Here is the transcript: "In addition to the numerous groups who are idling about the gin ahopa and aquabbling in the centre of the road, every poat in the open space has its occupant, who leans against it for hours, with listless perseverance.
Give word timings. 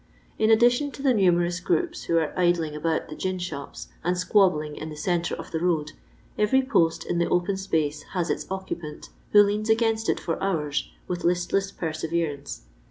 "In 0.43 0.49
addition 0.49 0.89
to 0.93 1.03
the 1.03 1.13
numerous 1.13 1.59
groups 1.59 2.05
who 2.05 2.17
are 2.17 2.33
idling 2.35 2.75
about 2.75 3.07
the 3.07 3.15
gin 3.15 3.37
ahopa 3.37 3.85
and 4.03 4.15
aquabbling 4.15 4.75
in 4.75 4.89
the 4.89 4.95
centre 4.95 5.35
of 5.35 5.51
the 5.51 5.59
road, 5.59 5.91
every 6.39 6.63
poat 6.63 7.05
in 7.05 7.19
the 7.19 7.29
open 7.29 7.55
space 7.55 8.01
has 8.17 8.31
its 8.31 8.47
occupant, 8.49 9.09
who 9.31 9.43
leans 9.43 9.69
against 9.69 10.09
it 10.09 10.19
for 10.19 10.41
hours, 10.41 10.89
with 11.07 11.23
listless 11.23 11.71
perseverance. 11.71 12.63